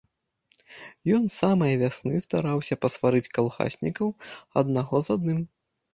[1.17, 4.07] Ён з самае вясны стараўся пасварыць калгаснікаў
[4.63, 5.39] аднаго з адным.